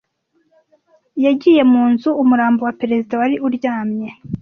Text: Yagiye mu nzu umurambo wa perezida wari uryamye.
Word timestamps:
Yagiye 1.25 1.61
mu 1.71 1.83
nzu 1.91 2.09
umurambo 2.21 2.61
wa 2.67 2.73
perezida 2.81 3.13
wari 3.21 3.35
uryamye. 3.47 4.07